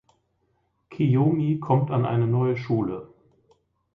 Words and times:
Kiyomi 0.89 1.59
kommt 1.59 1.91
an 1.91 2.07
eine 2.07 2.25
neue 2.25 2.57
Schule. 2.57 3.13